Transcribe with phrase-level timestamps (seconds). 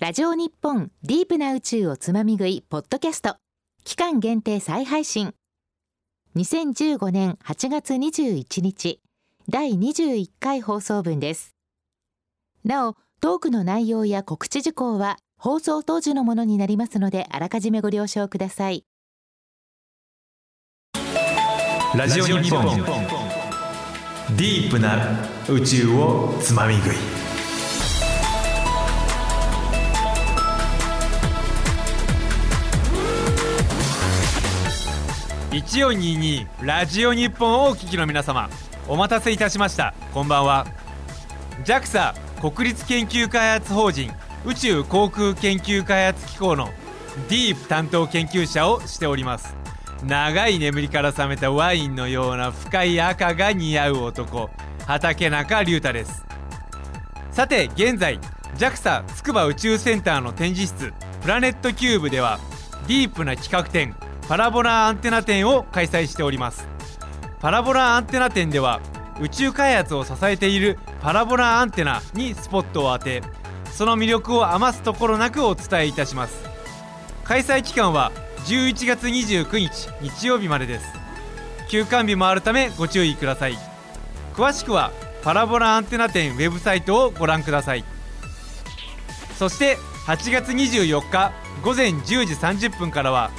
[0.00, 3.36] ラジオ日本ディープな宇宙をつまみ食いポッドキャスト。
[3.84, 5.34] 期間限定再配信。
[6.34, 9.00] 2015年8月21日
[9.48, 11.54] 第21回放送分です。
[12.64, 18.84] なおトークの内容や告知事項は放送当時のものになりますのであらかじめご了承ください。
[21.94, 22.64] ラジオ日本。
[24.36, 27.13] ディープな宇宙をつまみ食い。
[35.54, 38.50] 1422ラジオ日本をお聞きの皆様
[38.88, 39.94] お待たせいたしました。
[40.12, 40.66] こんばんは。
[41.64, 44.10] JAXA 国立研究開発法人
[44.44, 46.70] 宇宙航空研究開発機構の
[47.28, 49.54] ディープ担当研究者をしております。
[50.02, 54.50] 長い眠りから覚めたワインのような深い赤が似合う男
[54.84, 56.26] 畠中隆太です。
[57.30, 58.18] さて現在
[58.56, 60.92] JAXA 筑波宇宙センターの展示室
[61.22, 62.40] プラネットキューブでは
[62.88, 63.94] ディープな企画展
[64.26, 66.66] パラボラアンテナ展を開催しております。
[67.40, 68.80] パラボラアンテナ展では
[69.20, 73.22] 宇宙開発を支えているパラボラアンテナにスポットを当て
[73.70, 76.42] その魅力を余すところなくお伝えいたします。
[77.24, 78.12] 開催期間は
[78.46, 80.86] 11月29日日曜日までです。
[81.68, 83.58] 休館日もあるためご注意ください。
[84.34, 84.90] 詳しくは
[85.22, 87.84] パラボラアンテナ展ウェブサイトをご覧ください。
[89.38, 93.30] そして8月24日午前10時30分からは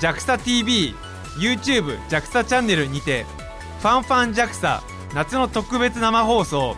[0.00, 0.94] JAXATV、
[1.38, 3.24] YouTube JAXA チャンネルにて
[3.80, 4.80] ファンファン JAXA
[5.14, 6.76] 夏の特別生放送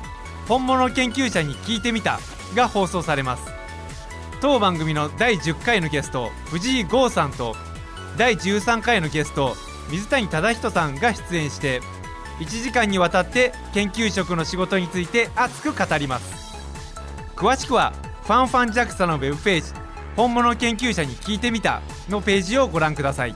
[0.48, 2.18] 本物研究者に聞いてみた
[2.54, 3.44] が放送されます。
[4.40, 7.54] 当番組の第10回のゲスト藤井剛さんと
[8.18, 9.54] 第13回のゲスト
[9.88, 11.80] 水谷忠人さんが出演して
[12.40, 16.58] 1時間にわたって研究職の仕事について熱く語ります。
[17.36, 19.81] 詳しくはファンファン JAXA のウェブページ
[20.16, 23.34] 本物研究者に聞いてみたのページをご覧ください。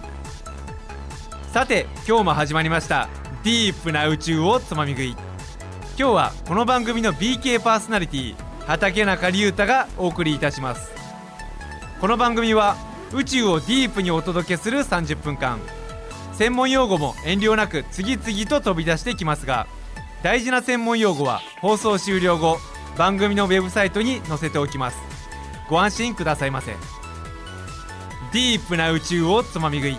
[1.53, 3.09] さて今日も始まりました。
[3.45, 5.11] ディープな宇宙をつまみ食い。
[5.99, 8.35] 今日はこの番組の BK パーソナリティ
[8.67, 10.93] 畠中隆太がお送りいたします。
[12.01, 12.77] この番組は
[13.13, 15.59] 宇宙をディープにお届けする30分間
[16.35, 19.67] 専門用語も遠慮なく次々と飛び出してきますが
[20.23, 22.59] 大事な専門用語は放送終了後
[22.99, 25.26] 番組のウェブサイトに載せておきます。
[25.69, 26.77] ご安心くださいませ。
[28.33, 29.99] ディープな宇宙をつまみ食い。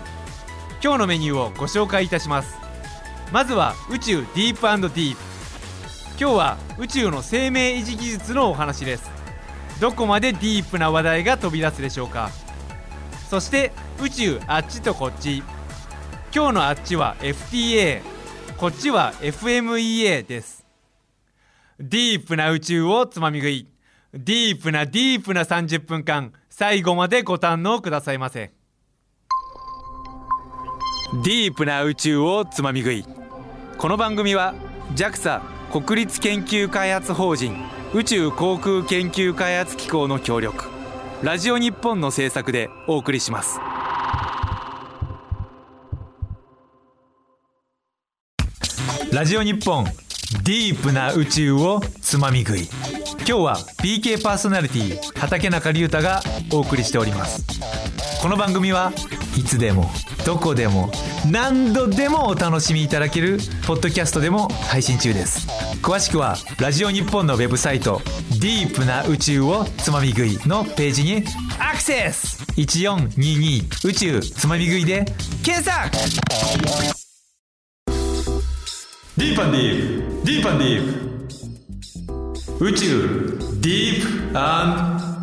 [0.82, 2.56] 今日のメニューをご紹介いたします。
[3.32, 5.20] まずは宇宙ディープディープ。
[6.20, 9.10] 今日は宇宙の生命維持技術のお話です。
[9.80, 12.30] どこまでディープな話題が飛び出すでしょうか。
[13.28, 15.42] そして宇宙あっちとこっち。
[16.34, 18.02] 今日のあっちは FTA
[18.56, 20.66] こっちは FMEA です。
[21.78, 23.66] ディープな宇宙をつまみ食い。
[24.14, 28.52] ディープなディープな30分間最後までご堪能くださいませ。
[31.22, 33.04] ディープな宇宙をつまみ食い。
[33.76, 34.54] この番組は
[34.94, 37.54] JAXA 国立研究開発法人
[37.92, 40.64] 宇宙航空研究開発機構の協力。
[41.22, 43.60] ラジオ日本の制作でお送りします。
[49.12, 49.84] ラジオ日本
[50.44, 52.68] ディープな宇宙をつまみ食い。
[53.18, 56.20] 今日は PK パーソナリティ畠中隆太が
[56.52, 57.46] お送りしております。
[58.20, 58.92] この番組は
[59.38, 59.90] いつでも
[60.26, 60.90] どこでも
[61.30, 65.48] 何度でもお楽しみいただけるポッドキャストでも配信中です。
[65.80, 68.02] 詳しくはラジオ日本のウェブサイト
[68.38, 71.24] 「ディープな宇宙をつまみ食い」のページに
[71.58, 75.06] アクセス !1422 宇宙つまみ食いで
[75.42, 76.97] 検索!
[79.18, 80.26] ディープディープ。
[80.26, 80.82] ディープディー
[82.56, 82.64] プ。
[82.66, 82.78] 宇宙。
[83.60, 84.06] ディープ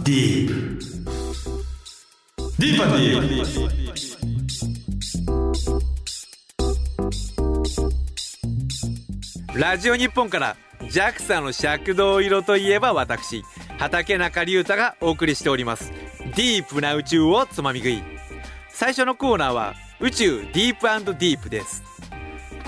[0.04, 0.54] ディープ。
[2.60, 3.54] ディープディー
[9.54, 9.58] プ。
[9.58, 13.44] ラジオ日本から JAXA の赤道色といえば私
[13.78, 15.94] 畠中隆太がお送りしております。
[16.36, 18.04] ディープな宇宙をつまみ食い。
[18.68, 21.82] 最初のコーナーは宇宙ディープディープです。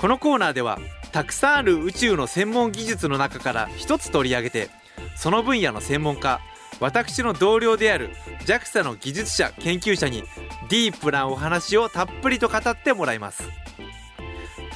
[0.00, 0.78] このコーナーでは
[1.12, 4.70] たくさんある宇宙の専門技術の中から一つ取り上げて
[5.16, 6.40] その分野の専門家
[6.80, 8.10] 私の同僚である
[8.46, 10.22] JAXA の技術者研究者に
[10.68, 13.42] ディープなお話をたっぷりと語ってもらいます。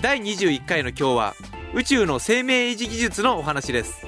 [0.00, 1.34] 第21回の今日は
[1.74, 4.06] 宇宙の生命維持技術のお話です。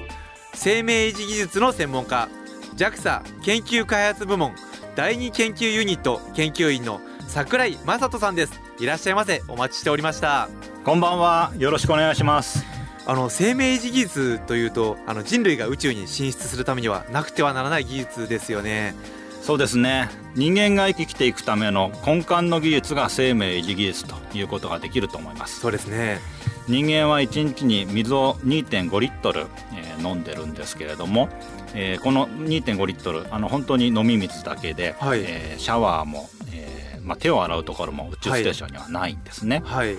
[0.53, 2.27] 生命維持技術の専門家
[2.75, 4.53] JAXA 研究開発部門
[4.95, 8.61] 第2研究ユニット研究員の桜井正人さんです。
[8.79, 9.41] いらっしゃいませ。
[9.47, 10.74] お待ちしておりました。
[10.85, 11.51] こんばんは。
[11.57, 12.63] よろしくお願いします。
[13.07, 18.93] あの生命維持技術というとあの人類が宇宙に進出するためにはなくてはならない技術ですよね。
[19.41, 20.11] そうですね。
[20.35, 25.59] 人間が生きていくための根幹の技術が生命維持技術ということができると思います。
[25.59, 26.19] そうですね。
[26.67, 31.29] 人間は1日に水を2.5リットル、えー飲んでるんですけれども、
[31.73, 35.23] えーこの2.5リットルあの本当に飲み水だけで、はい。
[35.23, 39.95] えーシャワーも、えーまあ、手を洗うところも宇宙ステーションにはないんですね、はい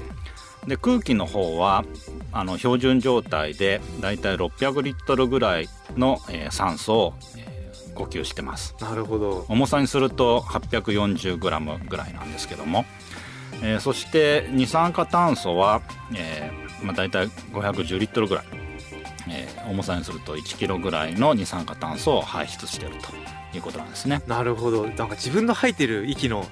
[0.66, 1.84] で空気の方は
[2.32, 7.56] あの標準状態でだいたい600リットルぐらいの、えー酸素を、えー
[7.94, 8.74] 呼吸してます。
[8.78, 9.46] なるほど。
[9.48, 11.38] 重さにすると 840g
[11.88, 12.84] ぐらいなんですけども、
[13.62, 15.80] えーそして二酸化炭素は、
[16.14, 18.44] えーまあ、大体510リットルぐらい、
[19.30, 24.20] えー重さにすると 1kg ぐらいの二酸化炭素を排出しているということなんですね。
[24.26, 24.84] なるほど。
[24.86, 26.46] なんか自分の吐いてる息の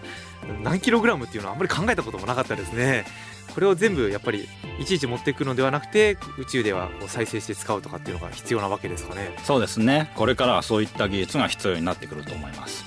[0.62, 3.04] 何キログラムっていうのはあんまり考えたこともなかったですね
[3.52, 4.48] これを全部やっぱり
[4.78, 9.36] いちいち持っていくのではなくて宇宙ではこう再生して使うとかっていうのが必要なわけですかね。
[9.44, 10.10] そうですね。
[10.16, 12.84] これからはそういった技術が必要になってくると思います。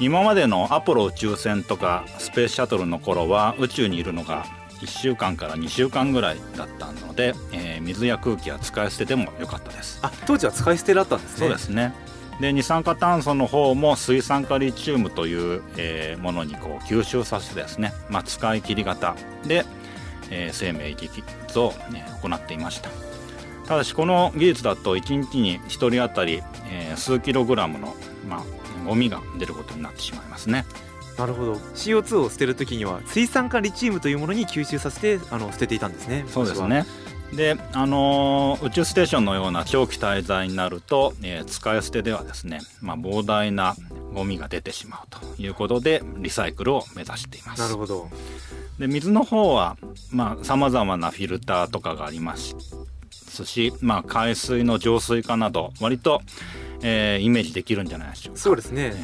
[0.00, 4.46] 今までのアポロ宇宙船とかスペースシャトルの頃は宇宙にいるのが
[4.80, 9.98] 1週間から2週間ぐらいだったので、えー水や空気は使い捨てでもよかったです。
[10.02, 11.38] あ当時は使い捨てだったんですね。
[11.38, 11.94] そうですね。
[12.40, 19.64] で二酸化炭素の方も水酸化リチウムという、えーものにこう吸収させてですね、まあ、使い切り型で、
[20.30, 22.90] えー生命維持技術を、ね行っていました。
[23.66, 27.94] ただしこの技術だと1日に1人当たり、えー数キログラムの、
[28.28, 28.42] まあ、
[28.86, 30.64] ゴミが出ることになってしまいますね。
[31.18, 31.54] なるほど。
[31.54, 36.24] CO2 を捨てるときには水酸化リチウムというものに吸収させてあの捨てていたんですね。
[36.28, 36.86] そうですね。
[37.32, 43.74] で、あのー宇宙ステーションのような長期滞在になると、えー使い捨てではですね、まあ、膨大な
[44.14, 47.60] ゴミが出てしまうということでリサイクルを目指しています。
[47.62, 48.08] なるほど
[48.78, 49.76] で水の方は
[50.42, 52.54] さまざ、まなフィルターとかがあります
[53.44, 56.22] し、まあ、海水の浄水化など割と、
[56.82, 58.40] えーイメージできるんじゃないでしょうか。
[58.40, 58.94] そうですね。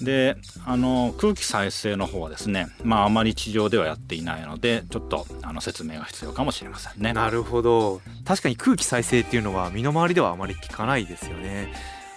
[0.00, 0.36] で
[0.66, 7.12] あの空気再生の方はですね、まあ、あまり地上ではやっていないのでちょっとあの説明が必要かもしれませんね。
[7.12, 8.00] なるほど。
[8.24, 11.72] 確かに空気再生っていうのは身の回りではあまり聞かないですよね。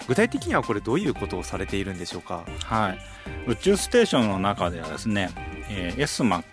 [0.07, 2.45] 具体的にはこれどういうことをされているんでしょうか？
[2.63, 2.99] はい、
[3.47, 5.29] 宇宙ステーションの中ではですね、
[5.69, 6.43] えー SMAC、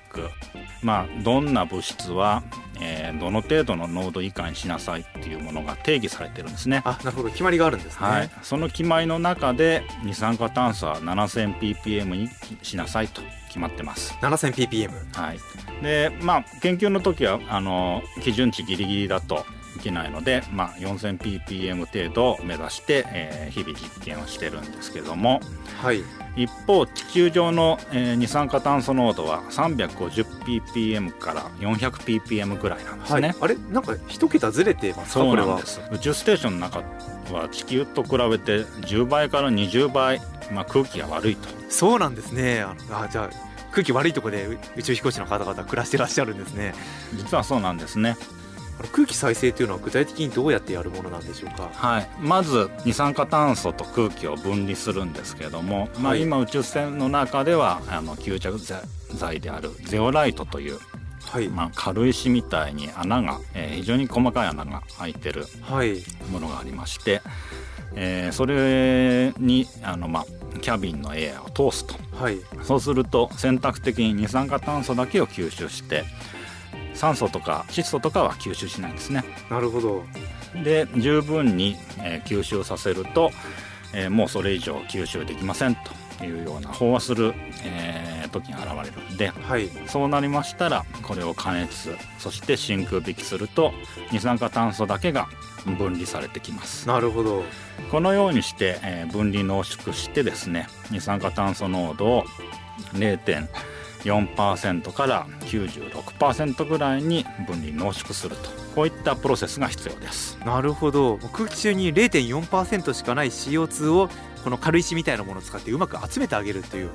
[0.83, 2.43] まあ、どんな物質は、
[2.81, 6.83] えーどの程度の濃度以下にしなさいっていうものが定義されてるんですね。
[6.85, 7.29] あなるほど。
[7.31, 12.29] 決まりがあるんですね、はい、その決まりの中で二酸化炭素は 7000ppm に
[12.63, 14.15] しなさいと決まってます。
[14.23, 15.39] 7000ppm はい、
[15.83, 19.45] でまあ研究の時はあの基準値ギリギリだと
[19.83, 25.41] いけないので、まあ、4000ppm 程度を目指して、えー日々実験をしてるんですけども。
[25.83, 26.05] はい。
[26.37, 33.35] 一方地球上の、えー二酸化炭素濃度は 350ppm から 400ppm ぐらいなんですね。
[33.41, 33.57] あれ？
[33.73, 35.21] なんか一桁ずれてますか？
[35.21, 35.81] そうなんです。
[35.91, 36.79] 宇宙ステーションの中
[37.35, 40.21] は地球と比べて10倍から20倍、
[40.53, 41.49] まあ、空気が悪いと。
[41.69, 42.61] そうなんですね。
[42.61, 43.31] あのあじゃあ
[43.73, 46.75] 空気悪いところで宇宇宙飛行士の方々暮らしてらっしゃるんですね。
[47.15, 48.17] 実はそうなんですね
[48.79, 51.71] あの空気再生っていうのは具体的にどうやってやるものなんでしょうか？
[51.73, 58.59] はい、まず二酸化炭素と空気を分離するんですけども、まあ、はい今宇宙船の中ではあの吸着
[59.15, 60.79] 剤であるゼオライトという、
[61.27, 66.03] はい、まあ、軽石みたいに穴が、えー非常に細かい穴が開いてるはい。
[66.31, 67.21] ものがありまして、
[67.95, 71.95] えーそれにあの、まあ、キャビンのエアを通すと。
[72.17, 72.39] はい。
[72.63, 76.05] そうすると選択的に二酸化炭素だけを吸収して
[76.95, 79.25] 酸素とか窒素とかは吸収しないんですね。
[79.51, 80.05] なるほど。
[80.63, 83.31] で十分に、えー吸収させると、
[83.95, 85.77] えーもうそれ以上吸収できません
[86.19, 87.35] というような飽和する、
[87.65, 89.69] えー時が現れるんではい。
[89.87, 93.73] そうなりましたらこれを加熱そして真空引きすると
[94.11, 95.29] 二酸化炭素だけが
[95.67, 96.89] 分離されてきます。
[96.89, 97.45] なるほど。
[97.91, 102.25] このようにして、えー分離濃縮してですね二酸化炭素濃度を
[104.05, 108.51] 0.4%から96%ぐらいに分離濃縮すると。
[108.75, 110.39] こういったプロセスが必要です。
[110.45, 111.19] なるほど。
[111.33, 114.09] 空気中に0.4%しかない CO2 を
[114.45, 116.91] この軽石みたいなものを使ってうまく集めてあげるという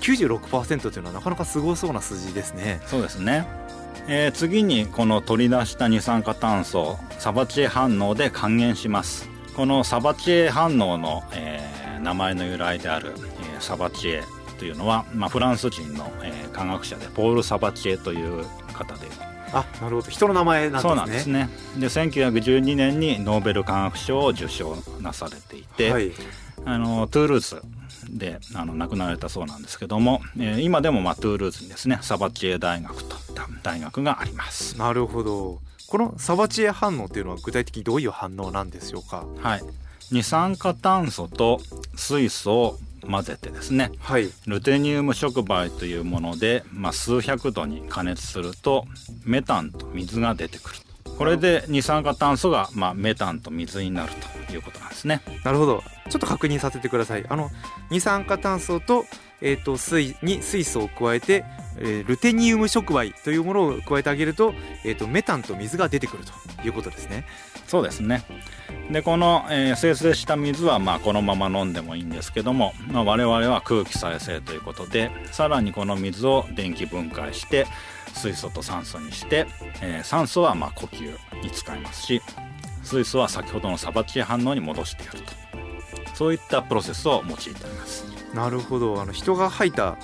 [0.00, 2.80] 96%というのはなかなかすごそうな数字ですね。
[2.86, 3.46] そうですね、
[4.08, 9.28] えー次にこの取り出した二酸化炭素をサバチエ反応で還元します。
[9.54, 14.22] このサバチエ反応の、えー名前の由来である、えーサバチエ
[14.60, 19.06] というのは、まあ、フランス人の、えー科学者でポール・サバチエという方で。
[19.52, 20.10] あなるほど。
[20.10, 20.88] 人の名前なんですね。
[20.88, 21.48] そうなんですね。
[21.78, 26.12] で1912年にノーベル化学賞を受賞なされていて、はい。
[26.66, 27.62] あのトゥールーズ
[28.10, 33.16] であの亡くなられたそうなんですけども、えー今でも、まあ、トゥールーズにですねサバチエ大学と
[33.62, 34.76] 大学があります。
[34.76, 35.60] なるほど。
[35.86, 39.24] このサバチエ反応っていうのは具体的にどういう反応なんでしょうか？
[39.38, 39.62] はい、
[40.12, 41.60] 二酸化炭素と
[41.96, 44.30] 水素を混ぜてですねはい。
[44.46, 48.86] ルテニウム触媒というもので、まあ、数百度に加熱すると
[49.24, 50.76] メタンと水が出てくる
[51.20, 54.12] これで二酸化炭素が、まあ、メタンと水になる
[54.48, 55.20] ということなんですね。
[55.44, 55.82] なるほど。
[56.08, 57.26] ちょっと確認させてください。
[57.28, 57.50] あの
[57.90, 59.04] 二酸化炭素と,、
[59.42, 61.44] えー、と水に水素を加えて、
[61.76, 67.26] えールテニウム触媒というものを加えてあげると,、えー、とメタンと水が出てくるということですね。
[67.66, 68.24] そうですね
[68.90, 77.66] でこの、えー生成した水はまあこのまま飲んでもいいんですけども、まあ、我々は空気再生ということでさらにこの水を電気分解して
[78.14, 79.46] 水素と酸素にして、
[79.80, 82.20] えー酸素はまあ呼吸に使いますし
[82.82, 85.40] 水素は先ほどのサバチ反応に戻してやると。
[86.14, 88.04] そういったプロセスを用いております。
[88.34, 89.00] なるほど。
[89.00, 89.96] あの人が吐いた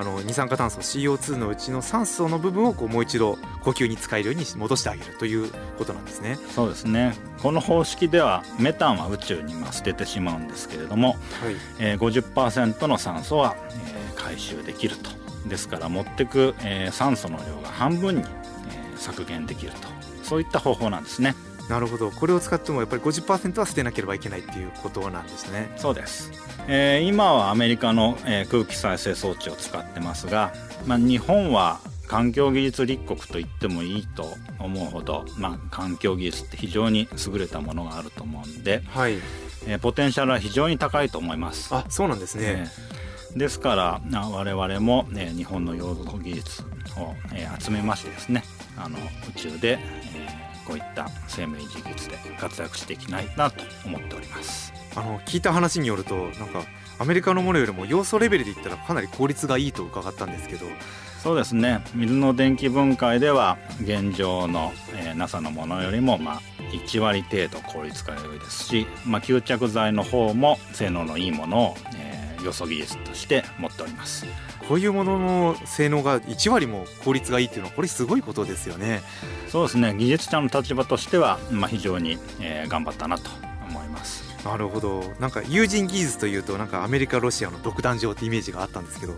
[0.00, 6.38] あの二酸化炭素 CO2 のうちの酸素の部分をこうもう一度呼吸に使えるように戻してあげるということなんですね。
[6.54, 7.14] そうですね。
[7.42, 11.18] この方式ではメタンは宇宙にまあ捨ててしまうんですけれども、はい。
[11.80, 15.10] えー50%の酸素は、えー回収できると。
[15.48, 19.88] ですから持ってく、えー酸素の量が半分に、えー削減できると。
[20.22, 21.34] そういった方法なんですね
[21.68, 22.10] なるほど。
[22.10, 25.70] これを使ってもやっぱり50%は捨てなければいけないっていうことなんですね。
[25.76, 26.30] そうです、
[26.66, 30.52] えー今はアメリカの、えー空気再生装置を使ってますが、
[30.86, 39.18] まあ、日本は環境技術立国と言ってもいいと思うほど、まあ、環境技術って非常に優れたものがあると思うんで、はい。
[39.66, 41.74] えーポテンシャルは非常に高いと思います。
[41.74, 42.98] あそうなんですね、えー
[43.36, 46.62] ですからあ我々も、えー日本の養護技術
[46.96, 48.42] を、えー集めましてですね
[48.76, 48.96] あの
[49.28, 49.78] 宇宙で、
[50.16, 50.37] えー
[50.68, 54.72] こういった生命技術で活躍していきたいなと思っております。
[54.94, 56.62] あの聞いた話によるとなんか
[56.98, 60.66] アメリカのものよりも要素レベルで言ったらかなり効率がいいと伺ったんですけど。
[61.22, 61.82] そうですね。
[61.94, 74.26] 水の電気分解では現状の、えー NASA のものよりも、まあ、1割程度効率が良いですし、まあ、吸着剤の方も性能のいいものを、えー予想技術として持っております
[74.68, 79.00] こういうものの性能が1割も効率がいいっていうのはこれすごいことですよね。
[79.48, 79.94] そうですね。
[79.94, 83.30] 技術者の立場としては、まあ、非常に、えー頑張ったなと
[83.66, 84.28] 思います。
[84.44, 85.02] なるほど。
[85.20, 89.14] なんか有人技術というとなんかアメリカロシアの独壇場ってイメージがあったんですけど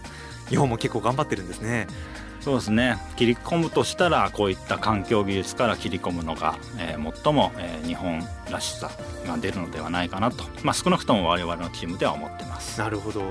[0.48, 1.88] 日本も結構頑張ってるんですね。
[2.40, 2.96] そうですね。
[3.16, 8.90] 切り込むとしたらこういった環境技術から切り込むのが、えー最も、えー日本らしさ
[9.26, 12.78] が出るのではないかなと、まあ、少なくとも我々のチームでは思ってます。
[12.78, 13.22] なるほど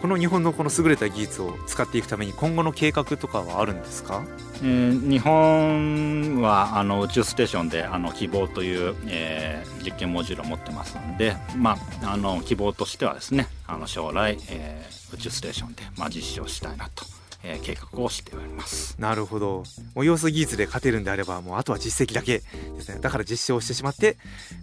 [0.00, 4.24] この日本のこの優れた技術を使っていくために今後の計画とかはあるんですか？
[4.62, 17.02] えー日本はあの宇宙ステーションであの希望という、えー実験モジュールを持ってますんで、まあ、あの希望としてはですねあの将来、えー宇宙ステーションで、まあ、実証したいなと、
[17.42, 18.96] えー計画をしております。
[19.00, 19.64] なるほど。
[19.94, 22.38] もう要素技術で勝てるんであればもうあとは実績だけ。
[22.38, 23.00] ですね。
[23.00, 24.16] だから実証してしまって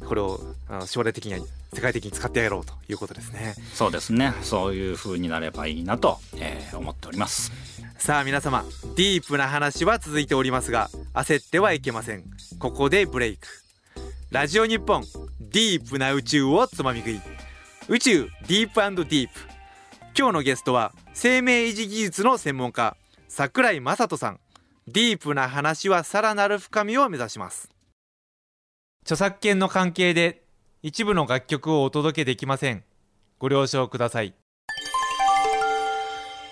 [0.08, 0.40] これを
[0.86, 1.40] 将来的には
[1.74, 3.56] 世界的に使ってやろうということですね。
[3.74, 4.34] そうですね。
[4.42, 7.52] そういう風になればいいなと、えー思っております。
[7.98, 8.66] さあ皆様
[8.96, 12.24] ディープな話は続いておりますが焦ってはいけません。
[12.60, 13.48] ここでブレイク。
[14.32, 15.04] ラジオ日本
[15.40, 17.22] ディープな宇宙をつまみ食い。
[17.88, 19.40] 宇宙ディープディープ。
[20.18, 22.98] 今日のゲストは生命維持技術の専門家
[23.30, 24.40] 桜井正人さん。
[24.88, 27.70] ディープな話はさらなる深みを目指します。
[29.04, 30.44] 著作権の関係で
[30.84, 32.84] 一部の楽曲をお届けできません。
[33.40, 34.36] ご了承ください。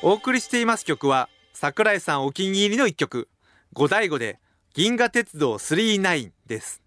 [0.01, 3.27] お送りしています曲は桜井さんお気に入りの一曲。
[3.74, 4.39] 五醍醐で
[4.74, 6.82] 銀河鉄道39です。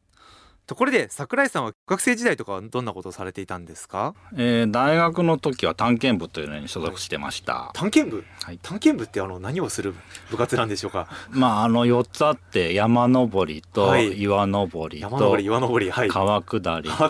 [0.67, 4.15] ところで桜井さんは学生時代とかはどんなことをされていたんですか？
[4.37, 8.25] えー大学の時は探検部というのに所属してました、探検部？
[8.43, 8.59] はい。
[8.61, 9.95] 探検部ってあの何をする
[10.29, 11.07] 部活なんでしょうか？
[11.31, 14.21] まああの4つあって山登りとはい。
[14.21, 16.09] 岩登りと山登り岩登りはい。
[16.09, 17.09] 川下りと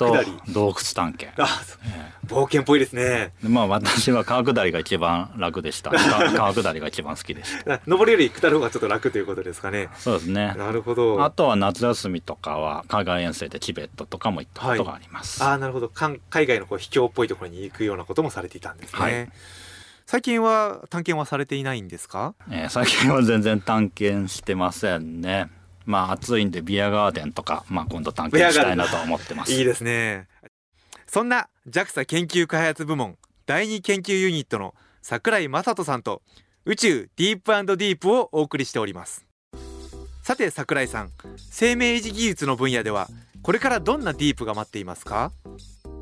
[0.52, 1.40] 洞窟探検。
[1.40, 1.78] あそう。
[2.26, 3.32] 冒険っぽいですね。
[3.42, 5.90] でまあ私は川下りが一番楽でした。
[5.96, 5.98] か
[6.34, 7.50] 川下りが一番好きでし
[7.86, 9.88] 登りより下る方がちょっと楽ということですかね。
[9.96, 10.52] そうですね。
[10.58, 11.24] なるほど。
[11.24, 15.88] あとは夏休みとかは海外遠征でチベットとかも行ったことがあります、ああなるほど。
[15.88, 19.28] 海外のこう秘境っぽいところに行くようなこともされていたんですね、はい。
[20.06, 22.34] 最近は探検はされていないんですか？
[22.50, 25.50] えー最近は全然探検してませんね。
[25.84, 29.52] まあ暑いんでビアガーデンとか、まあ、今度探検したいなと思ってます。
[29.52, 30.28] いいですね。
[31.06, 36.22] そんな JAXA 研究開発部門第二研究ユニットの桜井正人さんと
[36.64, 39.24] 宇宙ディープディープをお送りしております。
[40.24, 43.08] さて桜井さん生命維持技術の分野では
[43.46, 45.30] これからどんなディープが待っていますか？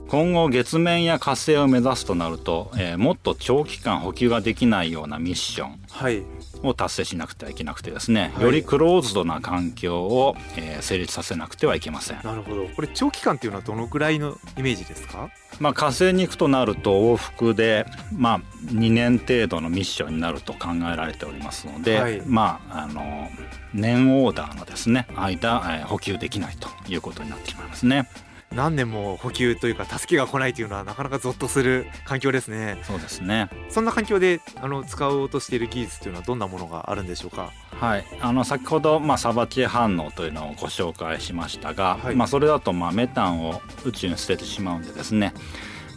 [0.08, 5.78] 今後月面や火星を目指すとなると、えーもっと長期間補給ができないようなミッション。
[5.90, 6.22] はい
[6.68, 12.66] を達成しなくてはいけなくてですね、はいよりクローズドな環境を、えー成立させなくてはいけません、なるほど。
[12.68, 15.30] これ長期間っていうのはどのぐらいのイメージですか？
[15.61, 22.23] まあ、火星に行くとなると往復で、まあ、2年程度のミッションになると考えられておりますので、はい。
[22.26, 23.28] まああの
[23.73, 28.09] 年オーダーのですね間、えー補給できないということになってしまいますね
[28.54, 32.78] 何年も補給というか助けが来ないというのはなかなかゾッとする環境ですね。
[32.82, 33.50] そうですね。
[33.68, 37.52] そんな環境であの使おうとしている技術というのはどんなものがあるんでしょうか？
[37.80, 42.14] はい、あの先ほど、まあ、サバチエ反応というのをご紹介しましたが、はい。
[42.14, 45.34] まあ、それだと、まあ、メタンを宇宙に捨ててしまうんでですね、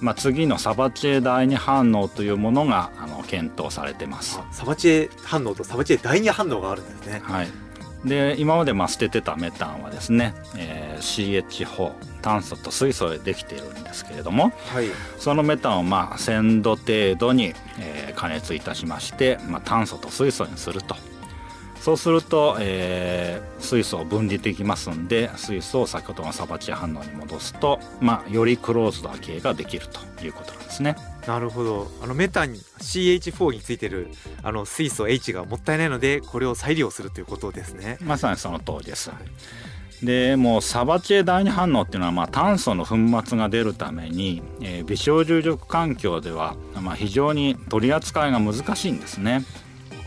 [0.01, 4.39] まあ、次のサバチエ第二反応というものがあの検討されてます。
[4.51, 7.21] サバチエ反応とサバチエ第二反応があるんですね。
[7.23, 7.47] はい、
[8.03, 14.89] で今までまあ捨ててたメタンはですね、えー CH4 炭素と水素でできているんですけれどもはい。
[15.17, 20.95] そのメタンをまあ1000度程度に、えー加熱いたしまして、まあ、炭素と水素にすると。
[21.79, 30.95] そうすると、えー水素を分離できますんで水素を先ほどのサバチエ反応に戻すと、まあ、よりクローズドな系ができるということなんですね。
[31.27, 31.87] なるほど。
[32.01, 34.09] あのメタンに CH4 についてる
[34.43, 37.97] あの水素 H がもったいないのでこれを再利用するということですね。
[38.01, 39.11] まさにその通りです。
[40.03, 49.43] でもうサバチエ第二反応っていうのは、まあ、炭素の粉末が出るために、えー微小重力環境では、まあ、非常に取り扱いが難しいんですね。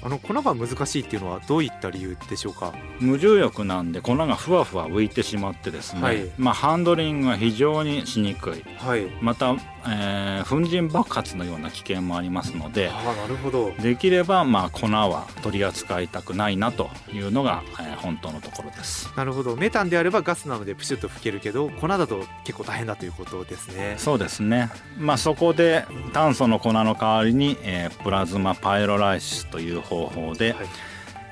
[0.02, 2.72] あの粉が難しいっていうのはどういった理由でしょうか？
[3.00, 6.30] 無重力なんで粉がふわふわ浮いてしまってですね、はい。
[6.38, 8.64] まあ、ハンドリングが非常にしにくい。
[8.78, 9.10] はい。
[9.20, 9.54] また、
[9.86, 13.72] えー粉塵爆発のような危険もありますのでああなるほど。
[13.80, 19.12] できれば、まあ、粉は取り扱いたくないなというのが、えー本当のところです。
[19.14, 19.56] なるほど。
[19.56, 23.94] メタンであればガスなのでプシュッと吹けるけど粉だと結構大変だということですね。
[23.98, 25.84] そうですね、まあ、そこで
[26.14, 30.66] 炭素の粉の代わりに、えープラズマパイロライシスという方法で、はい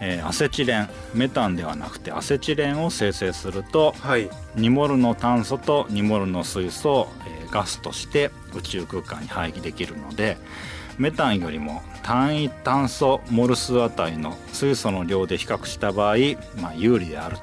[0.01, 4.29] えーアセチレンメタンではなくてアセチレンを生成するとはい。
[4.57, 10.37] 2モルの炭素と2モルの水素を、えーガスとして宇宙空間に排気できるので
[10.99, 16.17] メタンよりも単位炭素モル数あたりの水素の量で比較した場合、
[16.61, 17.39] まあ、有利である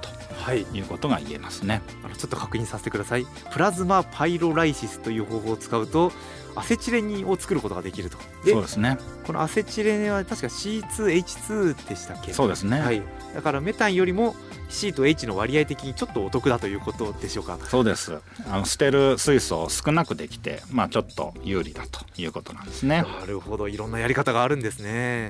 [0.46, 0.64] はい。
[0.66, 1.82] ということが言えますね。
[2.04, 3.26] あのちょっと確認させてください。
[3.52, 6.12] プラズマパイロライシスという方法を使うと
[6.56, 8.18] アセチレンを作ることができると。
[8.44, 8.98] でそうですね。
[9.26, 12.34] このアセチレンは確か C2H2 でしたっけ？
[12.34, 13.02] そうですね、はい。
[13.34, 14.36] だからメタンよりも
[14.70, 17.60] C と H の割合的にちょっとお得だということでしょうか。
[17.70, 18.20] そうです。
[18.50, 23.04] あの捨てる水素を少なくできて、まあ、ちょっと有利だということなんですね。
[23.04, 23.68] なるほど。
[23.68, 25.30] いろんなやり方があるんですね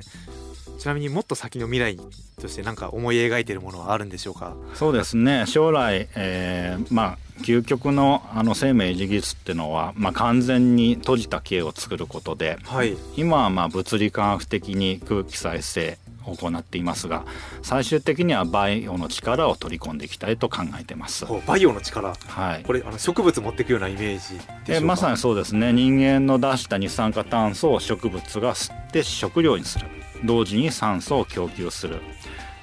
[0.78, 1.98] ちなみにもっと先の未来
[2.40, 4.54] として何か思い描いているものはあるんでしょうか？
[4.74, 5.44] そうですね。
[5.46, 12.96] 将来、えーまあ究極のあの生命維持技術っていうのは、まあ、完全に閉じた系を作ることではい。
[13.14, 17.26] 今はまあ物理科学的に空気再生を行っていますが
[17.60, 21.26] 最終的にはバイオの力を取り込んでいきたいと考えてます。
[21.46, 22.14] バイオの力。
[22.26, 22.62] はい。
[22.62, 25.74] これあの植物持っていくようなイメージでまさにそうですね。
[25.74, 29.86] 人間の出した二酸化炭素を植物が吸って食料にする
[30.24, 32.00] 同時に酸素を供給する。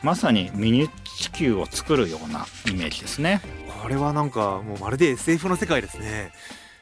[0.01, 3.41] まさにミニ地球を作るようなイメージですね。
[3.81, 6.31] これはなんかもうまるで SF の世界ですね。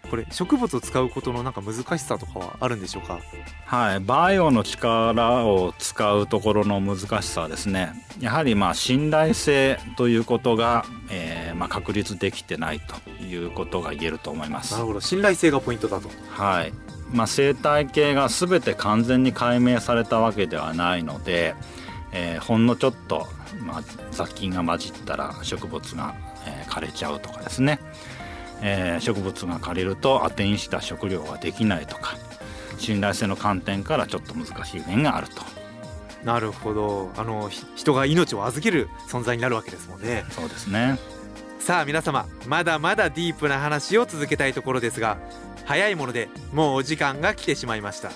[0.09, 3.19] これ植物を使うことのなんか難しさとかはあるんでしょうか？
[3.65, 3.99] はい。
[3.99, 7.93] バイオの力を使うところの難しさはですね。
[8.19, 14.73] やはりまあ信頼性ということが、えーまあ、確立できてないということが言えると思います。
[14.73, 15.01] なるほど。
[15.01, 16.09] 信頼性がポイントだと。
[16.29, 16.73] はい
[17.11, 21.55] まあ、生態系が全て完全に解明されたわけではないので、
[22.11, 23.27] えーほんのちょっと、
[23.59, 27.79] まあ、雑菌が混じったら植物が、えー枯れちゃうとかですね、
[28.61, 32.15] えー植物が枯れると当てにした食料ができないとか
[32.77, 35.43] 信頼性の観点からちょっと難しい面があると。
[36.23, 37.11] なるほど。
[37.17, 40.23] あのひ人が命を預ける存在になるわけですもんね。
[40.29, 40.99] そうですね。
[41.59, 45.17] さあ皆様まだまだディープな話を続けたいところですが
[45.65, 48.11] 早いものでもうお時間が来てしまいました。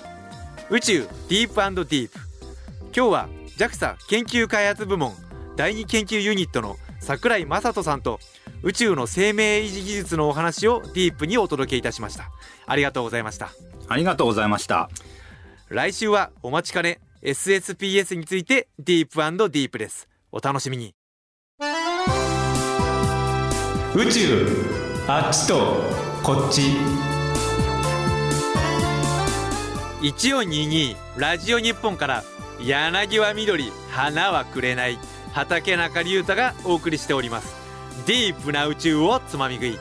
[0.68, 2.18] 宇宙ディープディープ
[2.94, 5.14] 今日は JAXA 研究開発部門
[5.56, 8.18] 第二研究ユニットの桜井正人さんと
[8.62, 12.30] 宇宙の生命維持技術のお話をディープにお届けいたしました。
[12.66, 13.50] ありがとうございました。
[13.88, 14.90] ありがとうございました。
[15.68, 20.08] 来週はお待ちかね SSPS についてディープディープです。
[20.32, 20.94] お楽しみに。
[23.94, 24.46] 宇宙
[25.08, 25.76] あっちと
[26.22, 27.05] こっち
[30.06, 32.22] 1422ラジオ日本から
[32.60, 35.00] 柳は緑花はくれない
[35.32, 37.56] 畑中龍太がお送りしております。
[38.06, 39.78] ディープな宇宙をつまみ食い。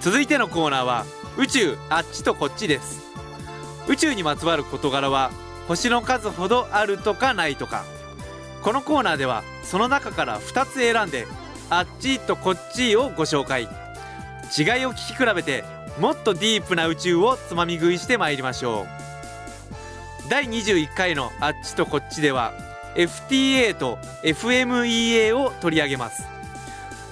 [0.00, 1.06] 続いてのコーナーは
[1.38, 3.04] 宇宙あっちとこっちです。
[3.86, 5.30] 宇宙にまつわる事柄は
[5.68, 7.84] 星の数ほどあるとかないとか。
[8.64, 11.28] このコーナーではその中から2つ選んで
[11.70, 13.62] あっちとこっちをご紹介。
[13.62, 15.62] 違いを聞き比べて
[16.00, 18.99] もっとディープな宇宙をつまみ食いしてまいりましょう。
[20.30, 22.52] 第21回のあっちとこっちでは
[22.94, 26.22] FTA と FMEA を取り上げます。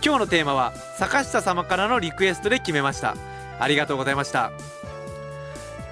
[0.05, 3.17] 今日のテーマは坂下様からのリクエストで決めました。
[3.59, 4.53] ありがとうございました。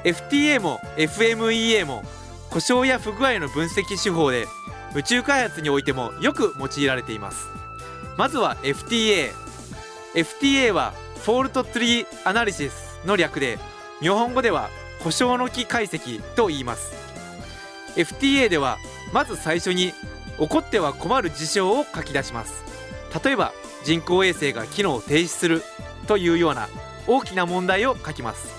[0.05, 2.05] FTA も FMEA も
[2.49, 4.47] 故障や不具合の分析手法で
[4.95, 7.49] 宇宙開発においてもよく用いられています。
[8.17, 9.33] まずは FTA
[10.15, 13.59] FTA は Fault Tree Analysis の略で
[13.99, 14.71] 日本語では
[15.03, 17.06] 故障の木解析と言います。
[17.97, 18.79] FTA では
[19.13, 19.93] まず最初に
[20.39, 22.63] 起こっては困る事象を書き出します。
[23.25, 23.53] 例えば
[23.85, 25.63] 人工衛星が機能を停止する
[26.07, 26.69] というような
[27.07, 28.55] 大きな問題を書きます。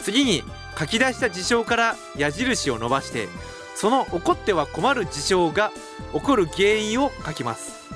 [0.00, 0.42] 次に
[0.78, 3.28] 書き出した事象から矢印を伸ばして
[3.74, 5.72] その起こっては困る事象が
[6.12, 7.86] 起こる原因を書きます。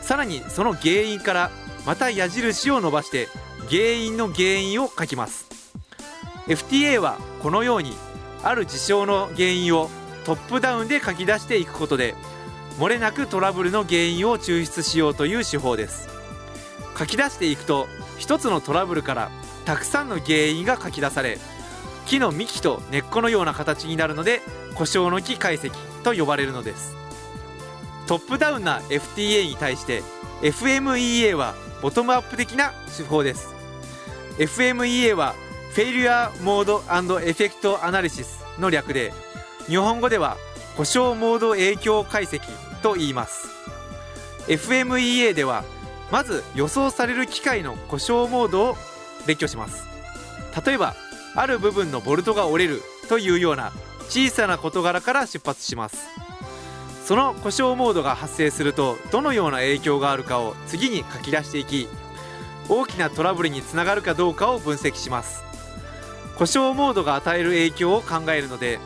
[0.00, 1.50] さらにその原因から
[1.84, 3.28] また矢印を伸ばして
[3.68, 5.46] 原因の原因を書きます。
[6.46, 7.92] FTA はこのように
[8.42, 9.90] ある事象の原因を
[10.26, 12.16] トップダウンで書き出していくことで
[12.80, 16.08] 漏れなくトラブルの原因を抽出しようという手法です。
[16.98, 17.86] 書き出していくと
[18.18, 19.30] 一つのトラブルから
[19.64, 21.38] たくさんの原因が書き出され
[22.06, 24.40] 木の幹と根っこのような形になるので
[24.74, 25.70] 故障の木解析
[26.02, 26.96] と呼ばれるのです。
[28.08, 30.02] トップダウンな FTA に対して
[30.42, 33.54] FMEA はボトムアップ的な手法です。
[34.38, 35.36] FMEA は
[35.76, 38.26] Failure Mode and Effect Analysis
[38.60, 39.12] の略で
[39.68, 40.36] 日本語では
[40.76, 42.40] 故障モード影響解析
[42.82, 43.48] と言います。
[44.46, 45.64] FMEA では
[46.12, 48.76] まず予想される機械の故障モードを
[49.26, 49.88] 列挙します。
[50.64, 50.94] 例えば
[51.34, 53.72] ある部分のボルトが折れるというような
[54.08, 56.06] 小さな事柄から出発します。
[57.04, 61.88] その故障モードが発生するとどのような影響があるかを次に書き出していき
[62.68, 65.42] 大きなトラブルにつながるかどうかを分析します。
[66.38, 68.78] 故障モードが与える影響を考えるので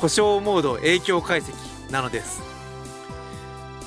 [0.00, 1.54] 故障モード影響解析
[1.90, 2.42] なのです。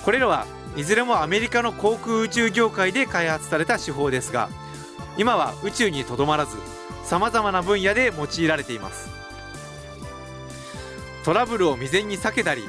[0.03, 0.45] これらは
[0.75, 4.49] いずれもアメリカの航空宇宙業界で開発された手法ですが
[5.17, 6.57] 今は宇宙にとどまらず
[7.03, 9.09] さまざまな分野で用いられています。
[11.25, 12.63] トラブルを未然に避けたり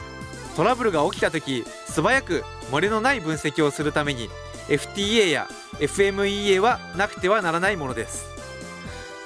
[0.57, 4.29] トラブルが起きた時素早く漏れのない分析をするために
[4.69, 5.49] FTA や
[5.79, 8.27] FMEA はなくてはならないものです。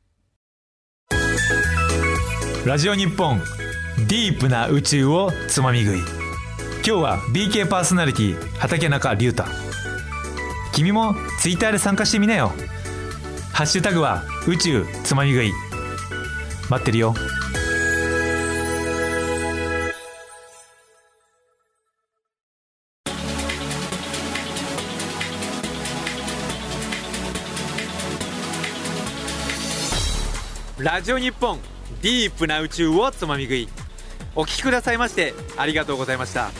[2.64, 3.40] ラジオ日本
[4.08, 5.98] ディープな宇宙をつまみ食い。
[5.98, 9.44] 今日は BK パーソナリティ畠中隆太。
[10.72, 12.52] 君もツイッターで参加してみなよ。
[13.52, 15.52] ハッシュタグは宇宙つまみ食い。
[16.70, 17.14] 待ってるよ。
[30.84, 31.58] ラジオ日本
[32.02, 33.70] ディープな宇宙をつまみ食い。
[34.36, 36.50] お聞きくださいましてありがとうございました。